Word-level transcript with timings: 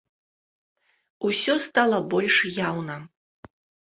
Усё 1.27 1.53
стала 1.67 1.97
больш 2.13 2.35
яўна. 2.69 2.95